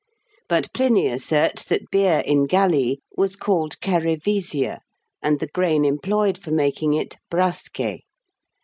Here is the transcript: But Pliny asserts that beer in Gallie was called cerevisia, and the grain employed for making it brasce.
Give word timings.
But 0.49 0.73
Pliny 0.73 1.05
asserts 1.09 1.63
that 1.65 1.91
beer 1.91 2.23
in 2.25 2.47
Gallie 2.47 3.01
was 3.15 3.35
called 3.35 3.75
cerevisia, 3.83 4.79
and 5.21 5.39
the 5.39 5.45
grain 5.45 5.85
employed 5.85 6.39
for 6.39 6.49
making 6.49 6.95
it 6.95 7.17
brasce. 7.29 8.01